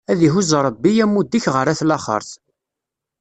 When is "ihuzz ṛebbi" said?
0.27-0.91